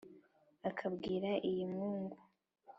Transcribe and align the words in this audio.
Akambwira 0.69 1.31
iy’inkungu, 1.49 2.17